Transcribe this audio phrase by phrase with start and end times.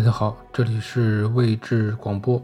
[0.00, 2.40] 大家好，这里是位置广播。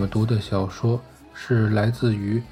[0.00, 0.98] 们读的小说
[1.34, 2.42] 是来自于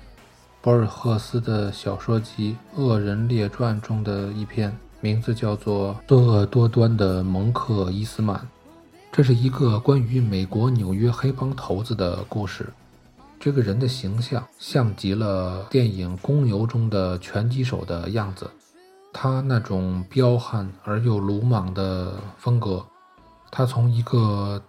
[0.60, 8.36] 博尔赫斯的小说集《恶人列传》中的一篇，名字叫做《作恶多端的蒙克伊斯曼》。
[9.10, 12.68] 这是一个关于美国纽约黑帮头子的故事。
[13.40, 18.50] 这个人的形象像极了电影《公牛》中的拳击手的样子，
[19.10, 22.84] 他那种彪悍而又鲁莽的风格。
[23.50, 24.62] 他从一个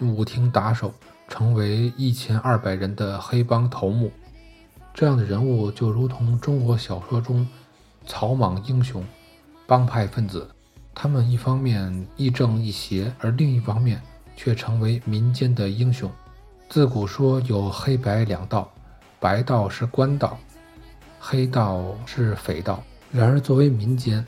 [0.00, 0.94] 舞厅打手
[1.32, 4.12] 成为一千二百人的黑帮头目，
[4.92, 7.48] 这样的人物就如同中国小说中
[8.06, 9.02] 草莽英雄、
[9.66, 10.46] 帮派分子，
[10.94, 13.98] 他们一方面亦正亦邪，而另一方面
[14.36, 16.12] 却成为民间的英雄。
[16.68, 18.70] 自古说有黑白两道，
[19.18, 20.38] 白道是官道，
[21.18, 22.82] 黑道是匪道。
[23.10, 24.22] 然而作为民间，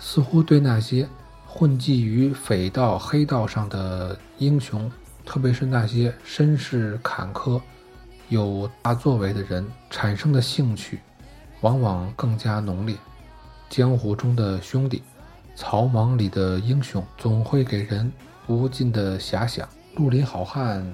[0.00, 1.08] 似乎对那些
[1.46, 4.90] 混迹于匪道、黑道上的英雄，
[5.30, 7.60] 特别是那些身世坎坷、
[8.30, 10.98] 有大作为的人产生的兴趣，
[11.60, 12.96] 往往更加浓烈。
[13.68, 15.04] 江湖中的兄弟，
[15.54, 18.12] 草莽里的英雄，总会给人
[18.48, 19.68] 无尽的遐想。
[19.94, 20.84] 绿林好汉、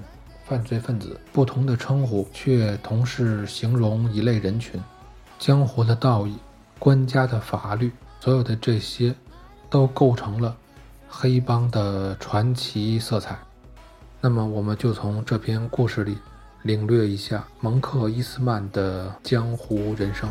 [0.45, 4.79] 犯罪分子，不同的称呼，却同是形容一类人群。
[5.39, 6.37] 江湖的道义、
[6.77, 9.15] 官家的法律，所有的这些，
[9.67, 10.55] 都构成了
[11.09, 13.35] 黑帮的传奇色彩。
[14.19, 16.17] 那么，我们就从这篇故事里
[16.63, 20.27] 领略一下蒙克伊斯曼的江湖人生。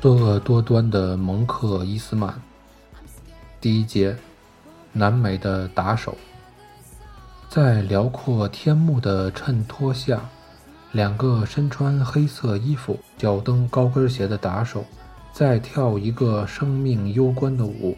[0.00, 2.32] 作恶多端的蒙克伊斯曼。
[3.60, 4.16] 第一节，
[4.92, 6.16] 南美的打手。
[7.48, 10.20] 在辽阔天幕的衬托下，
[10.92, 14.84] 两个身穿黑色衣服、脚蹬高跟鞋的打手，
[15.32, 17.96] 在跳一个生命攸关的舞，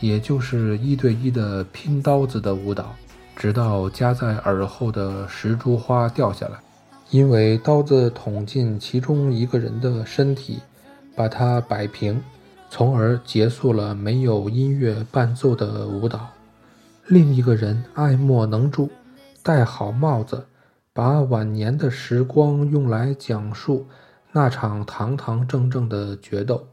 [0.00, 2.96] 也就是一对一的拼刀子的舞蹈，
[3.36, 6.58] 直到夹在耳后的石珠花掉下来。
[7.10, 10.60] 因为刀子捅进其中一个人的身体，
[11.14, 12.22] 把它摆平，
[12.68, 16.28] 从而结束了没有音乐伴奏的舞蹈。
[17.06, 18.88] 另一个人爱莫能助，
[19.42, 20.46] 戴好帽子，
[20.92, 23.86] 把晚年的时光用来讲述
[24.32, 26.66] 那场堂堂正正的决斗。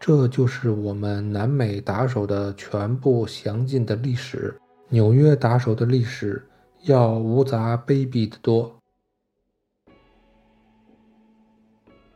[0.00, 4.54] 这就是我们南美打手的全部详尽的历史。
[4.88, 6.46] 纽约打手的历史
[6.84, 8.72] 要无杂卑鄙的多。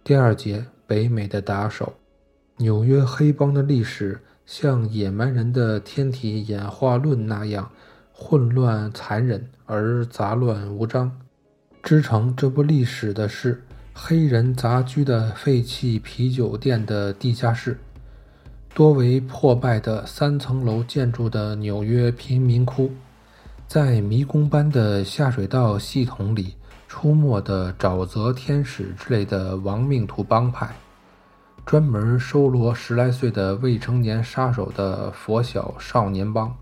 [0.05, 1.91] 第二节，北美的打手，
[2.59, 7.71] 纽约黑帮的历史像野蛮人的天体演化论那样
[8.13, 11.11] 混乱残忍而杂乱无章。
[11.83, 17.79] 织成这部历史的是黑人杂居的废弃啤酒店的地下室，
[18.75, 22.91] 多为破败的三层楼建筑的纽约贫民窟，
[23.67, 26.55] 在迷宫般的下水道系统里
[26.93, 30.77] 出没的沼泽天使之类的亡命徒帮派，
[31.65, 36.55] 专门收罗十来岁的未成年杀手的佛小少年帮，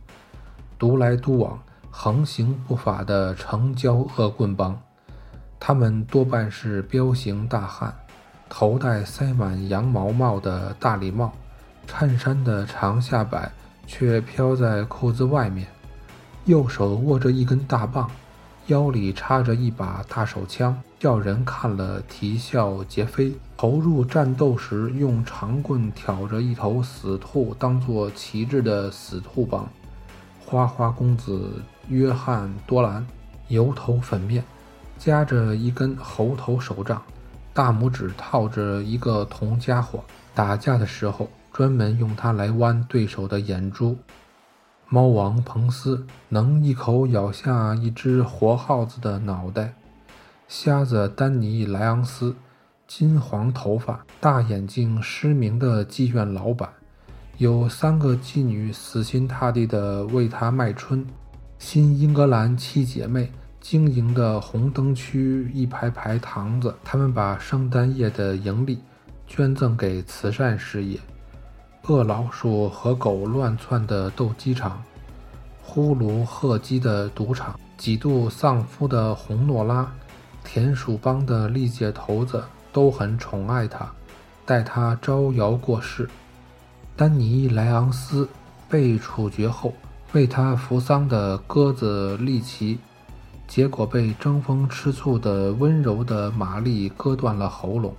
[0.78, 1.60] 独来独往、
[1.90, 4.80] 横行不法的城郊恶棍帮，
[5.58, 7.92] 他们多半是彪形大汉，
[8.48, 11.32] 头戴塞满羊毛帽的大礼帽，
[11.88, 13.50] 衬衫的长下摆
[13.84, 15.66] 却飘在裤子外面，
[16.44, 18.08] 右手握着一根大棒，
[18.70, 23.32] 腰里插着一把大手枪，叫人看了啼笑皆非。
[23.56, 29.68] 投入战斗时，用长棍挑着一头死兔当作旗帜的死兔帮。
[30.38, 33.04] 花花公子约翰·多兰，
[33.48, 34.44] 油头粉面，
[34.96, 37.02] 夹着一根猴头手杖，
[37.52, 40.04] 大拇指套着一个铜家伙。
[40.32, 43.98] 打架的时候，专门用它来剜对手的眼珠。
[44.92, 49.72] 猫王彭斯能一口咬下一只活耗子的脑袋。
[50.48, 52.34] 瞎子丹尼莱昂斯，
[52.88, 56.68] 金黄头发、大眼睛、失明的妓院老板，
[57.38, 61.06] 有三个妓女死心塌地地为他卖春。
[61.56, 68.80] 新英格兰七姐妹经营的红灯区一排排堂子，他们把圣诞夜的盈利。
[69.28, 70.98] 捐赠给慈善事业。
[71.86, 74.80] 恶老鼠和狗乱窜的斗鸡场，
[75.62, 79.90] 呼噜喝鸡的赌场，几度丧夫的红诺拉，
[80.44, 83.90] 田鼠帮的历届头子都很宠爱他，
[84.44, 86.08] 待他招摇过市。
[86.96, 88.28] 丹尼莱昂斯
[88.68, 89.72] 被处决后，
[90.12, 92.78] 为他扶丧的鸽子利奇，
[93.48, 97.92] 结果被争风吃醋的温柔的玛丽割断了喉咙。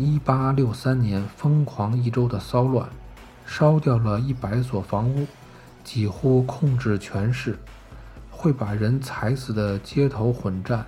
[0.00, 2.88] 一八六三年，疯狂一周的骚乱，
[3.44, 5.26] 烧掉了一百所房屋，
[5.82, 7.58] 几乎控制全市。
[8.30, 10.86] 会把人踩死的街头混战，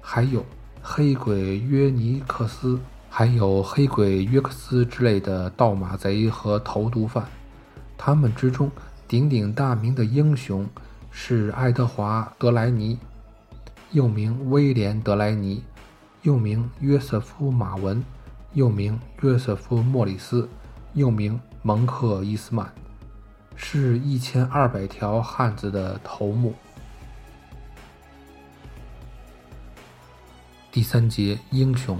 [0.00, 0.44] 还有
[0.82, 7.24] 黑鬼约尼克斯，还有黑鬼约克斯之类的盗马贼和投毒犯。
[7.96, 8.68] 他们之中
[9.06, 10.68] 鼎鼎大名的英雄
[11.12, 12.98] 是爱德华·德莱尼，
[13.92, 15.62] 又名威廉·德莱尼，
[16.22, 18.02] 又名约瑟夫·马文。
[18.54, 20.48] 又名约瑟夫·莫里斯，
[20.94, 22.72] 又名蒙克·伊斯曼，
[23.54, 26.54] 是一千二百条汉子的头目。
[30.72, 31.98] 第三节英雄，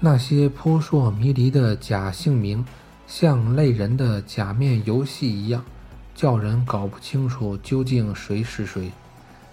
[0.00, 2.64] 那些扑朔迷离的假姓名，
[3.06, 5.64] 像类人的假面游戏一样，
[6.14, 8.90] 叫人搞不清楚究竟谁是谁，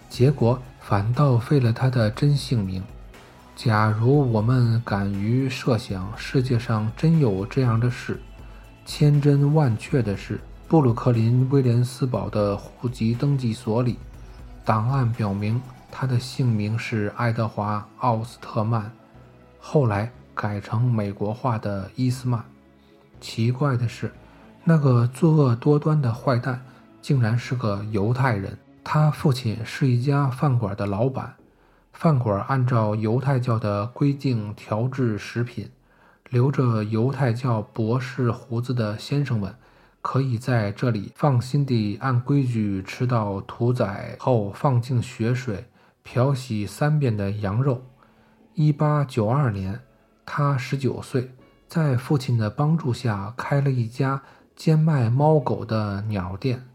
[0.09, 2.83] 结果反倒废了他的真姓名。
[3.55, 8.21] 假如我们敢于设想世界上真有这样的事，
[8.85, 13.97] 千真万确的是，布鲁克林威廉斯堡的户籍登记所里，
[14.65, 18.91] 档案表明他的姓名是爱德华·奥斯特曼，
[19.57, 22.43] 后来改成美国化的伊斯曼。
[23.21, 24.11] 奇怪的是，
[24.65, 26.61] 那个作恶多端的坏蛋
[27.01, 31.33] 竟然是个犹太人，他父亲是一家饭馆的老板。
[31.95, 35.71] 饭馆按照犹太教的规定调制食品，
[36.29, 39.55] 留着犹太教博士胡子的先生们，
[40.01, 45.65] 可以在这里放心地按规矩吃到屠宰后放进血水
[46.03, 47.81] 漂洗三遍的羊肉。
[48.53, 49.79] 一八九二年，
[50.25, 51.31] 他十九岁，
[51.69, 54.21] 在父亲的帮助下开了一家
[54.53, 56.67] 兼卖猫狗的鸟店。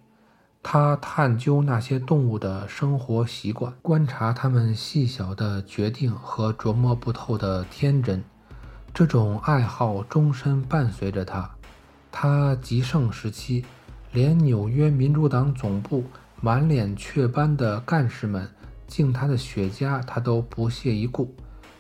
[0.63, 8.23] 他探究那些动物的生活习惯，观察它们细小的决定和琢磨不透的天真。
[8.93, 11.51] 这种爱好终身伴随着他。
[12.13, 13.65] 他极盛时期，
[14.13, 16.05] 连纽约民主党总部
[16.41, 18.49] 满脸雀斑的干事们
[18.87, 21.35] 敬他的雪茄，他都不屑一顾。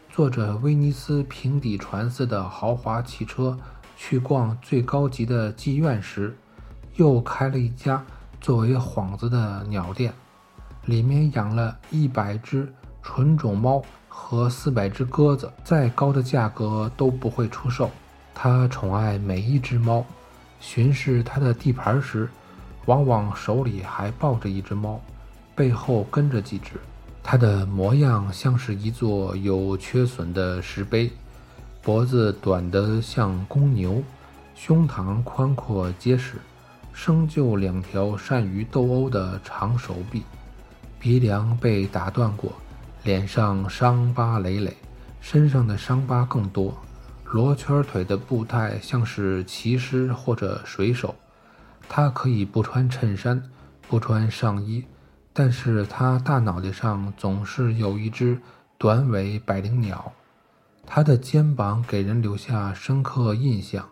[0.08, 3.56] 坐着威尼斯平底船似的豪华汽车
[3.96, 6.36] 去逛最高级的妓院时，
[6.96, 8.04] 又开了一家。
[8.40, 10.12] 作为幌子的鸟店，
[10.86, 17.90] 里面养了一百只纯种猫和四百只鸽子，再高的价格都不会出售。
[18.34, 20.04] 他宠爱每一只猫，
[20.58, 22.30] 巡视他的地盘时，
[22.86, 24.98] 往往手里还抱着一只猫，
[25.54, 26.72] 背后跟着几只。
[27.22, 31.12] 他的模样像是一座有缺损的石碑，
[31.82, 34.02] 脖子短得像公牛，
[34.54, 36.36] 胸膛宽阔结实。
[36.92, 40.22] 生就两条善于斗殴的长手臂，
[40.98, 42.52] 鼻梁被打断过，
[43.04, 44.76] 脸上伤疤累累，
[45.20, 46.76] 身上的伤疤更多。
[47.24, 51.14] 罗圈腿的步态像是骑师或者水手。
[51.88, 53.42] 他可以不穿衬衫，
[53.88, 54.84] 不穿上衣，
[55.32, 58.38] 但是他大脑袋上总是有一只
[58.78, 60.12] 短尾百灵鸟。
[60.86, 63.88] 他的肩膀给人留下深刻印象。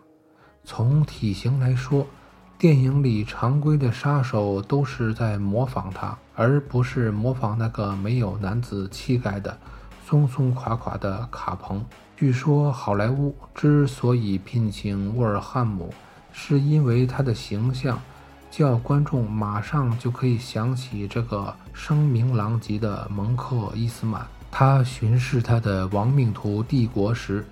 [0.65, 2.07] 从体型来说，
[2.59, 9.57] 电影里常规的杀手都是在模仿他，而不是模仿那个没有男子气概的
[10.05, 11.85] 松松垮垮的卡彭。
[12.17, 15.95] 据说好莱坞之所以聘请沃尔汉姆，
[16.33, 17.97] 是因为他的形象
[18.51, 24.27] 叫观众马上就可以想起这个声名狼藉的蒙克伊斯曼。
[24.51, 27.47] 他巡视他的亡命徒帝国时，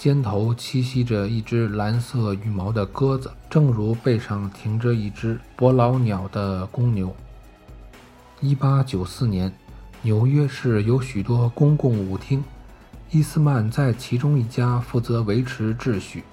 [0.00, 7.14] 肩头栖息着一只蓝色羽毛的鸽子，正如背上停着一只伯劳鸟的公牛。
[8.40, 9.52] 一八九四年，
[10.00, 12.42] 纽约市有许多公共舞厅，
[13.10, 16.24] 伊斯曼在其中一家负责维持秩序。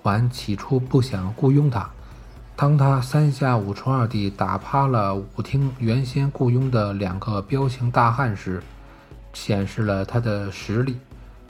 [0.00, 1.90] 还起初不想雇佣他。
[2.54, 8.62] 当他三下五除二地打趴了舞厅原先雇佣的两个彪形大汉时，
[9.32, 10.96] 显示了他的实力。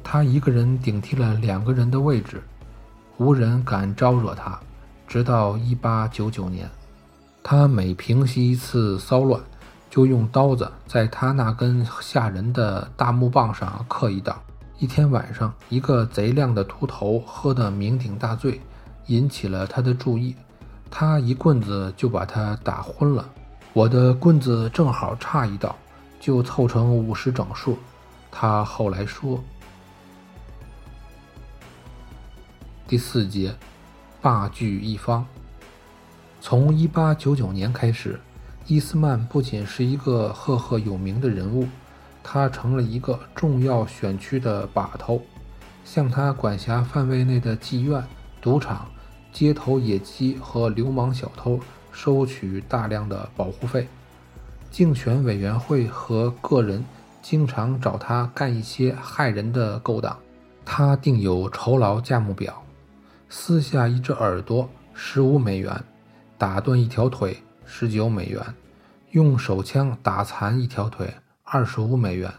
[0.03, 2.43] 他一个人顶替了两个人的位置，
[3.19, 4.59] 无人敢招惹他。
[5.07, 6.71] 直到1899年，
[7.43, 9.41] 他每平息一次骚乱，
[9.91, 14.39] 就用刀子在他那根吓人的大木棒上刻一道。
[14.79, 18.61] 一天晚上，一个贼亮的秃头喝得酩酊大醉，
[19.07, 20.35] 引起了他的注意。
[20.91, 23.29] 他一棍子就把他打昏了。
[23.73, 25.75] 我的棍子正好差一道，
[26.21, 27.79] 就凑成五十整数。
[28.31, 29.43] 他后来说。
[32.89, 33.55] 第四节，
[34.23, 35.27] 霸据一方。
[36.41, 38.19] 从一八九九年开始，
[38.67, 41.69] 伊斯曼不仅是一个赫赫有名的人物，
[42.23, 45.21] 他成了一个重要选区的把头，
[45.85, 48.03] 向他管辖范围内的妓院、
[48.41, 48.89] 赌场。
[49.35, 51.61] 街头野鸡和流氓小偷
[51.93, 53.87] 收取大量的保护费，
[54.71, 56.83] 竞选委员会和个人
[57.21, 60.19] 经常找他干一些害人的勾当。
[60.65, 62.63] 他定有酬劳价目表：
[63.29, 65.85] 撕下一只耳朵十五美元，
[66.39, 68.43] 打断一条腿十九美元，
[69.11, 72.33] 用手枪打残一条腿二十五美元，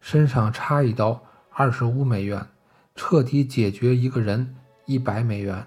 [0.00, 2.46] 身上插一刀二十五美元，
[2.94, 4.54] 彻底解决一个人
[4.86, 5.66] 一百美元。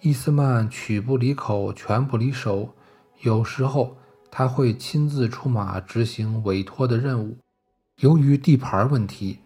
[0.00, 2.74] 伊斯曼曲不离口，拳不离手，
[3.20, 3.96] 有时候
[4.28, 7.38] 他会亲自出马执行委托的任务。
[8.00, 9.38] 由于地盘问题，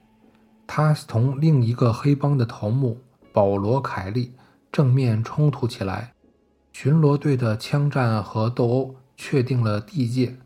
[0.66, 2.98] 他同另一个黑帮的头目
[3.32, 4.32] 保罗·凯利
[4.74, 6.14] 正面冲突起来。
[6.72, 10.36] 巡逻队的枪战和斗殴确定了地界。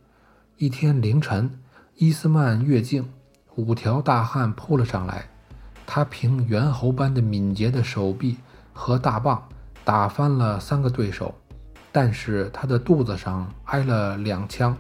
[0.59, 1.59] 一天凌晨，
[1.95, 3.09] 伊斯曼越境，
[3.55, 5.31] 五条大汉扑了上来。
[5.87, 8.37] 他凭猿猴般的敏捷的手臂
[8.75, 9.43] 和大棒。
[9.83, 11.35] 打翻了三个对手，
[11.91, 14.77] 但是他的肚子上挨了两枪，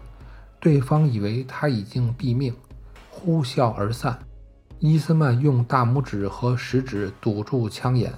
[0.60, 2.54] 对方以为他已经毙命，
[3.08, 4.18] 呼啸而散。
[4.78, 8.12] 伊斯曼用大拇指和食指堵住枪眼，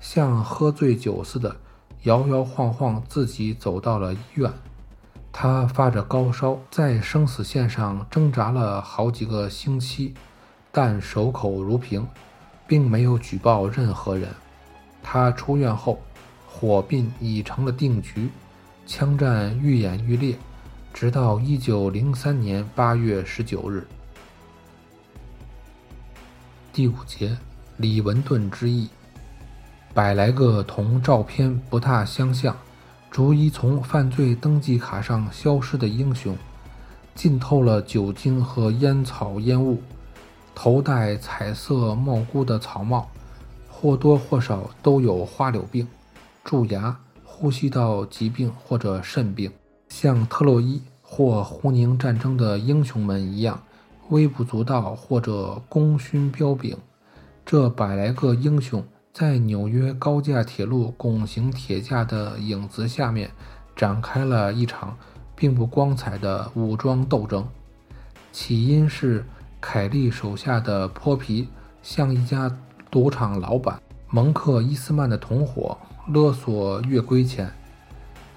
[0.00, 1.56] 像喝醉酒似的
[2.02, 4.52] 摇摇晃晃自己走到了医院。
[5.32, 10.14] 他发着高烧，在生死线上挣扎了好几个星期，
[10.72, 12.06] 但守口如瓶，
[12.66, 14.28] 并没有举报任何人。
[15.02, 15.98] 他出院后。
[16.50, 18.30] 火并已成了定局，
[18.84, 20.36] 枪战愈演愈烈，
[20.92, 23.86] 直到一九零三年八月十九日。
[26.72, 27.38] 第五节，
[27.76, 28.88] 李文顿之役。
[29.98, 32.56] 百来个同照片不大相像、
[33.10, 36.36] 逐一从犯罪登记卡上消失的英雄，
[37.16, 39.82] 浸透了酒精和烟草烟雾，
[40.54, 43.10] 头戴彩色帽菇的草帽，
[43.68, 45.84] 或多或少都有花柳病。
[46.44, 49.50] 蛀牙、呼吸道疾病或者肾病，
[49.88, 53.60] 像特洛伊或胡宁战争的英雄们一样，
[54.10, 56.78] 微不足道或者功勋彪炳。
[57.44, 58.80] 这百来个英雄
[59.18, 63.28] 在纽约高架铁路拱形铁架的影子下面，
[63.74, 64.96] 展开了一场
[65.34, 67.44] 并不光彩的武装斗争。
[68.30, 69.24] 起因是
[69.60, 71.48] 凯利手下的泼皮
[71.82, 72.56] 向一家
[72.92, 75.76] 赌场老板蒙克伊斯曼的同伙。
[76.06, 77.52] 勒索月归钱，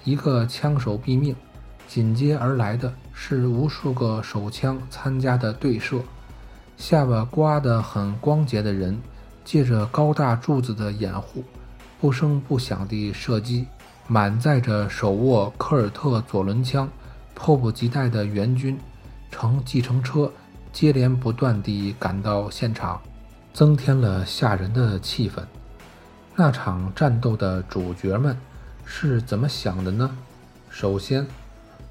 [0.02, 1.36] 一个枪手毙命，
[1.86, 6.00] 紧接而来的是无数个手枪参加的对射。
[6.76, 9.00] 下巴刮得很光洁的人，
[9.44, 11.44] 借着高大柱子的掩护，
[12.00, 13.66] 不声不响地射击。
[14.08, 16.88] 满载着手握科尔特左轮枪、
[17.34, 18.78] 迫不及待的援军，
[19.30, 20.30] 乘计程车
[20.72, 23.00] 接连不断地赶到现场，
[23.54, 25.42] 增添了吓人的气氛。
[26.34, 28.36] 那场战斗的主角们
[28.84, 30.10] 是怎么想的呢？
[30.68, 31.24] 首先，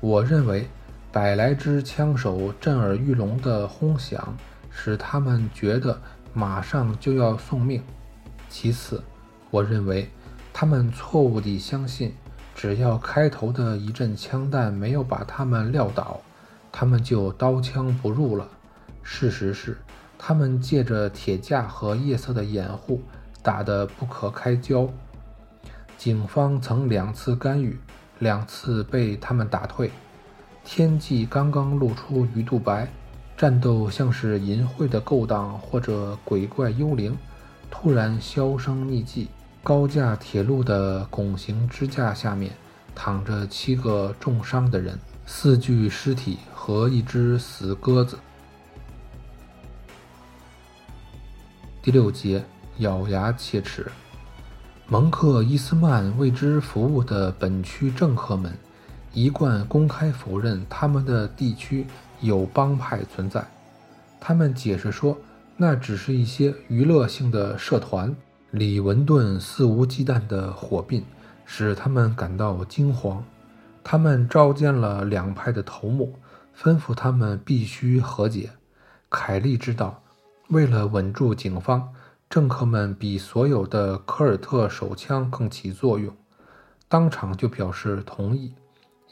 [0.02, 0.68] 我认为
[1.12, 4.36] 百来支枪手震耳欲聋的轰响
[4.70, 6.00] 使他们觉得
[6.34, 7.82] 马上就要送命。
[8.50, 9.04] 其次，
[9.50, 10.10] 我认为
[10.52, 12.14] 他们错误地相信，
[12.56, 16.22] 只要开头的一阵枪弹没有把他们撂倒，
[16.72, 18.48] 他们就刀枪不入了。
[19.04, 19.78] 事实是，
[20.18, 23.02] 他们借着铁架和夜色的掩护。
[23.44, 24.88] 打得不可开交。
[25.98, 27.76] 警方曾两次干预，
[28.20, 29.90] 两次被他们打退。
[30.64, 32.88] 天际刚刚露出鱼肚白，
[33.42, 37.18] 战斗像是淫秽的勾当或者鬼怪幽灵，
[37.72, 39.30] 突然销声匿迹。
[39.64, 42.52] 高架铁路的拱形支架下面
[42.94, 44.96] 躺着七个重伤的人，
[45.26, 48.20] 四具尸体和一只死鸽子。
[51.82, 52.46] 第六节，
[52.78, 53.92] 咬牙切齿。
[54.86, 58.56] 蒙克伊斯曼为之服务的本区政客们，
[59.14, 61.88] 一贯公开否认他们的地区
[62.22, 63.46] 有帮派存在。
[64.20, 65.18] 他们解释说，
[65.58, 68.16] 那只是一些娱乐性的社团。
[68.52, 71.04] 李文顿肆无忌惮的火并
[71.46, 73.24] 使他们感到惊慌。
[73.84, 76.14] 他们召见了两派的头目，
[76.56, 78.50] 吩咐他们必须和解。
[79.10, 80.04] 凯利知道，
[80.50, 81.94] 为了稳住警方，
[82.30, 86.16] 政客们比所有的科尔特手枪更起作用，
[86.88, 88.54] 当场就表示同意。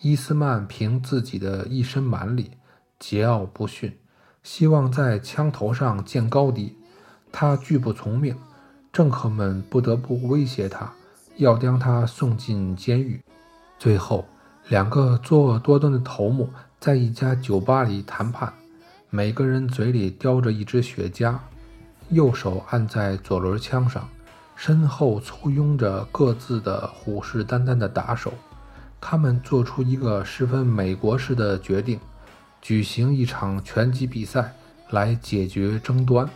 [0.02, 2.52] 伊斯曼凭自己的一身蛮力，
[3.00, 3.98] 桀骜不驯，
[4.44, 6.76] 希望在枪头上见高低。
[7.32, 8.36] 他拒不从命。
[8.92, 10.92] 政客们不得不威胁他，
[11.38, 13.22] 要将他送进监狱。
[13.78, 14.26] 最后，
[14.68, 18.52] 两个作恶多端的头目在一家酒吧里谈判，
[19.12, 21.38] 每个人嘴里叼着一支雪茄，
[22.10, 24.10] 右手按在左轮枪上，
[24.56, 28.34] 身后簇拥着各自的虎视眈眈的打手。
[29.00, 32.00] 他们做出一个十分美国式的决定：
[32.62, 34.54] 举行一场拳击比赛
[34.90, 36.30] 来解决争端。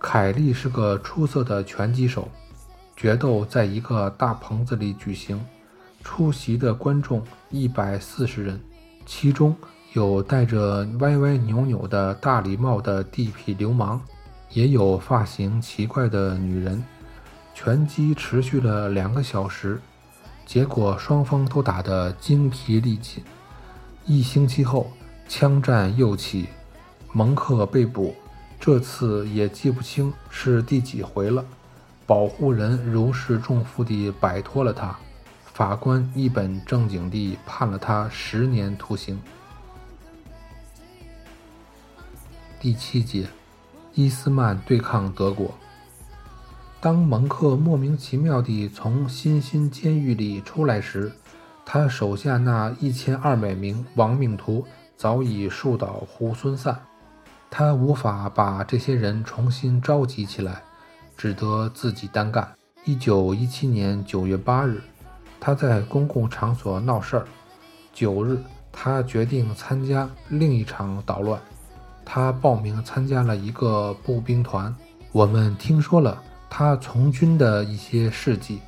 [0.00, 2.28] 凯利是个出色的拳击手。
[2.96, 5.40] 决斗在一个大棚子里举行，
[6.02, 8.60] 出席的观众一百四十人，
[9.06, 9.54] 其中
[9.92, 14.00] 有戴着歪歪扭扭的大礼帽的地痞流氓，
[14.50, 16.82] 也有发型奇怪的女人。
[17.54, 19.80] 拳击持续了两个小时，
[20.44, 23.22] 结果双方都打得精疲力尽。
[24.06, 24.90] 一星期后，
[25.28, 26.48] 枪战又起，
[27.12, 28.14] 蒙克被捕。
[28.58, 31.44] 这次也记不清是第几回了。
[32.06, 34.98] 保护人如释重负地摆脱了他，
[35.44, 39.20] 法官一本正经地判了他十年徒刑。
[42.58, 43.28] 第七节，
[43.94, 45.54] 伊斯曼对抗德国。
[46.80, 51.12] 当蒙克莫名其妙地从新兴监狱里出来时，
[51.66, 54.66] 他手下那一千二百名亡命徒
[54.98, 56.76] 早已树倒猢狲散。
[57.48, 60.60] 他无法把这些人重新召集起来，
[61.16, 62.52] 只得自己单干。
[62.84, 64.82] 一九一七年九月八日，
[65.38, 67.24] 他在公共场所闹事儿。
[67.92, 71.40] 九日，他决定参加另一场捣乱。
[72.04, 74.74] 他报名参加了一个步兵团。
[75.12, 78.60] 我们听说了他从军的一些事迹。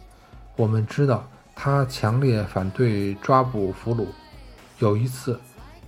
[0.54, 4.06] 我们知道他强烈反对抓捕俘虏。
[4.78, 5.38] 有一次，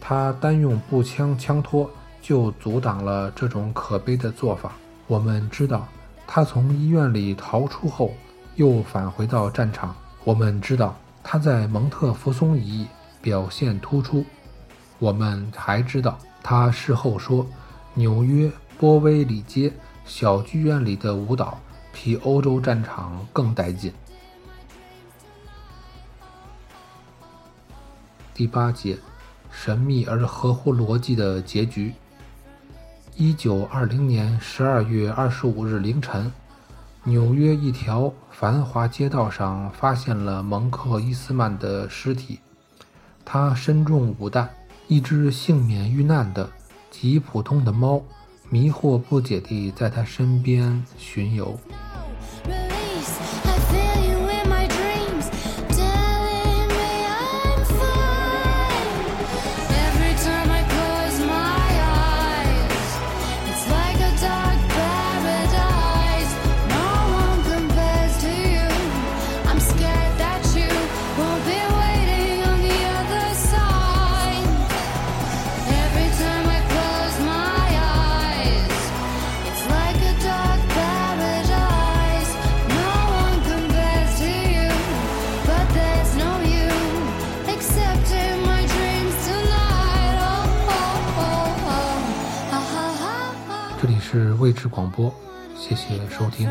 [0.03, 1.91] 他单用步枪枪托。
[2.25, 4.71] 就阻挡了这种可悲的做法。
[5.09, 5.89] 我们知道，
[6.25, 8.15] 他从医院里逃出后，
[8.55, 9.93] 又返回到战场。
[10.23, 12.87] 我们知道他在蒙特福松一役
[13.21, 14.25] 表现突出。
[15.01, 17.45] 我们还知道，他事后说，
[17.93, 19.73] 纽约波威里街
[20.05, 21.59] 小剧院里的舞蹈
[21.93, 23.93] 比欧洲战场更带劲。
[28.33, 28.97] 第八节，
[29.53, 31.95] 神秘而合乎逻辑的结局。
[33.15, 36.33] 一九二零年十二月二十五日凌晨，
[37.05, 42.41] 纽约一条繁华街道上发现了蒙克伊斯曼的尸体，
[43.25, 44.49] 他身中五弹。
[44.89, 46.51] 一只幸免遇难的
[46.91, 48.03] 极普通的猫，
[48.51, 51.59] 迷惑不解地在他身边巡游。
[94.63, 95.13] 是广播
[95.57, 96.49] 谢谢收听。